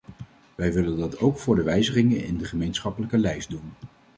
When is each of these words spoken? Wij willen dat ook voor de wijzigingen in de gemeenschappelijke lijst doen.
Wij 0.55 0.73
willen 0.73 0.97
dat 0.97 1.19
ook 1.19 1.37
voor 1.37 1.55
de 1.55 1.63
wijzigingen 1.63 2.23
in 2.25 2.37
de 2.37 2.45
gemeenschappelijke 2.45 3.17
lijst 3.17 3.49
doen. 3.49 3.73